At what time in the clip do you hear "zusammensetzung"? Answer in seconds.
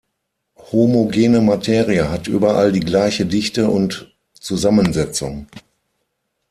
4.33-5.45